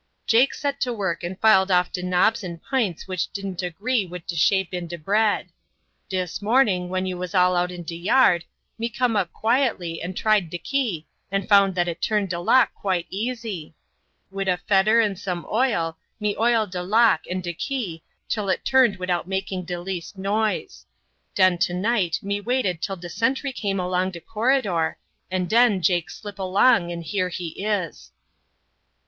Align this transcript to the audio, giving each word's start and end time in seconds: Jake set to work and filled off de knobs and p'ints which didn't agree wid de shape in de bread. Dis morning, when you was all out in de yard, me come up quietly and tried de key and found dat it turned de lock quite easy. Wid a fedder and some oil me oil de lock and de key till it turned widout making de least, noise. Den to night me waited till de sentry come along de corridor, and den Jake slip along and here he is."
Jake 0.25 0.55
set 0.55 0.81
to 0.81 0.91
work 0.91 1.23
and 1.23 1.39
filled 1.39 1.69
off 1.69 1.91
de 1.91 2.01
knobs 2.01 2.43
and 2.43 2.59
p'ints 2.59 3.07
which 3.07 3.31
didn't 3.31 3.61
agree 3.61 4.03
wid 4.03 4.25
de 4.25 4.35
shape 4.35 4.73
in 4.73 4.87
de 4.87 4.97
bread. 4.97 5.49
Dis 6.09 6.41
morning, 6.41 6.89
when 6.89 7.05
you 7.05 7.19
was 7.19 7.35
all 7.35 7.55
out 7.55 7.71
in 7.71 7.83
de 7.83 7.95
yard, 7.95 8.45
me 8.79 8.89
come 8.89 9.15
up 9.15 9.31
quietly 9.31 10.01
and 10.01 10.17
tried 10.17 10.49
de 10.49 10.57
key 10.57 11.05
and 11.31 11.47
found 11.47 11.75
dat 11.75 11.87
it 11.87 12.01
turned 12.01 12.29
de 12.31 12.39
lock 12.39 12.73
quite 12.73 13.05
easy. 13.11 13.75
Wid 14.31 14.47
a 14.47 14.57
fedder 14.57 14.99
and 14.99 15.19
some 15.19 15.45
oil 15.51 15.95
me 16.19 16.35
oil 16.35 16.65
de 16.65 16.81
lock 16.81 17.21
and 17.29 17.43
de 17.43 17.53
key 17.53 18.01
till 18.27 18.49
it 18.49 18.65
turned 18.65 18.97
widout 18.97 19.27
making 19.27 19.65
de 19.65 19.79
least, 19.79 20.17
noise. 20.17 20.87
Den 21.35 21.59
to 21.59 21.75
night 21.75 22.17
me 22.23 22.41
waited 22.41 22.81
till 22.81 22.95
de 22.95 23.07
sentry 23.07 23.53
come 23.53 23.79
along 23.79 24.09
de 24.09 24.19
corridor, 24.19 24.97
and 25.29 25.47
den 25.47 25.79
Jake 25.79 26.09
slip 26.09 26.39
along 26.39 26.91
and 26.91 27.03
here 27.03 27.29
he 27.29 27.49
is." 27.63 28.11